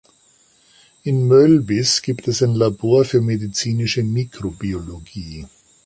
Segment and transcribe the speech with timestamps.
[1.03, 5.45] In Mölbis gibt es ein Labor für medizinische Mikrobiologie.